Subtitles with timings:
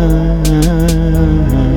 [0.00, 1.69] time.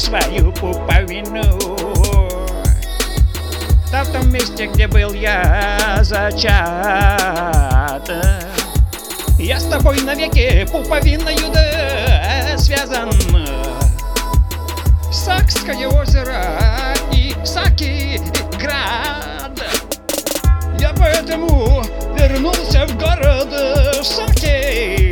[0.00, 1.44] Свою пуповину.
[3.90, 6.40] Там в том месте, где был я зачат.
[9.38, 13.10] Я с тобой навеки пуповиною да связан.
[15.12, 16.58] Сакское озеро
[17.12, 18.20] и Саки
[18.58, 19.60] град.
[20.78, 21.82] Я поэтому
[22.18, 23.52] вернулся в город
[24.02, 25.09] Саки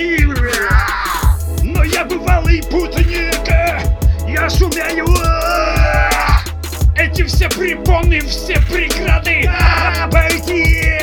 [0.00, 0.26] пути
[1.62, 3.08] Но я бывалый путник,
[4.26, 5.06] я сумею
[6.96, 9.50] Эти все препоны, все преграды
[10.02, 11.00] обойти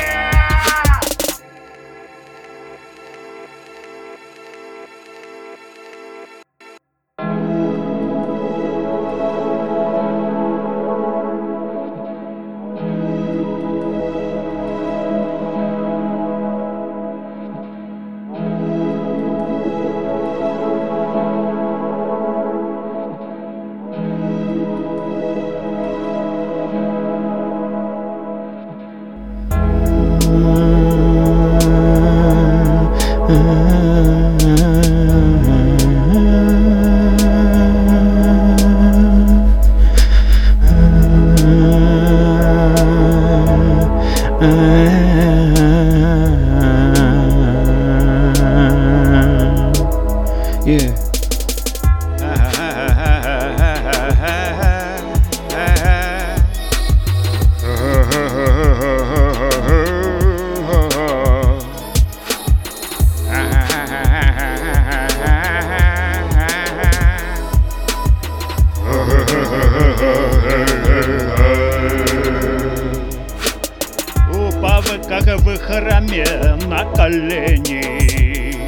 [75.24, 76.24] как в храме,
[76.66, 78.58] на колени.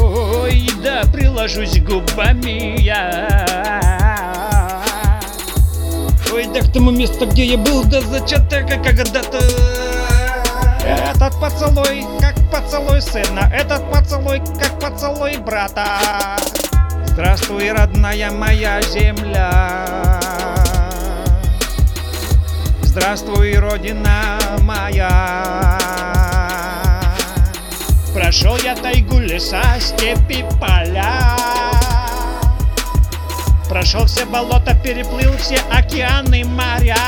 [0.00, 3.28] Ой, да приложусь губами я.
[6.32, 9.38] Ой, да к тому месту, где я был до зачатка когда-то.
[10.84, 15.86] Этот поцелуй, как поцелуй сына Этот поцелуй, как поцелуй брата.
[17.06, 19.81] Здравствуй, родная моя земля
[22.92, 25.78] Здравствуй, Родина моя.
[28.12, 31.38] Прошел я тайгу, леса, степи, поля.
[33.66, 36.98] Прошел все болота, переплыл все океаны, моря.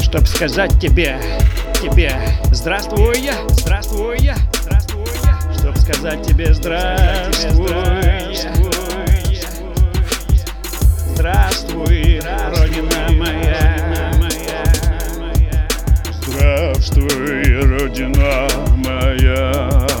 [0.00, 1.20] Чтоб сказать тебе,
[1.82, 2.16] тебе
[2.52, 5.52] Здравствуй, я, здравствуй, я, здравствуй я.
[5.58, 7.68] Чтоб сказать тебе здравствуй,
[16.24, 18.46] Здравствуй, Родина
[18.76, 19.91] моя.